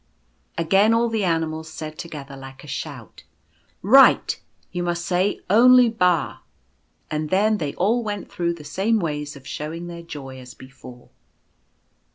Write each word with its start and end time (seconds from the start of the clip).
Again 0.57 0.95
all 0.95 1.09
the 1.09 1.23
animals 1.23 1.69
said 1.69 1.99
together 1.99 2.35
like 2.35 2.63
a 2.63 2.67
shout:" 2.67 3.21
Right, 3.99 4.41
you 4.71 4.81
must 4.81 5.05
say 5.05 5.41
only 5.47 5.89
Ba," 5.89 6.39
and 7.11 7.29
then 7.29 7.59
they 7.59 7.75
all 7.75 8.03
went 8.03 8.31
through 8.31 8.55
the 8.55 8.63
same 8.63 8.97
ways 8.99 9.35
of 9.35 9.45
showing 9.45 9.85
their 9.85 10.01
joy 10.01 10.39
as 10.39 10.55
be 10.55 10.69
fore. 10.69 11.09